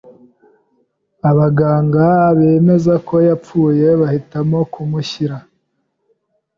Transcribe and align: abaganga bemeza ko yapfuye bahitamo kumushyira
abaganga 1.29 2.07
bemeza 2.37 2.93
ko 3.07 3.15
yapfuye 3.27 3.87
bahitamo 4.01 4.59
kumushyira 4.73 5.37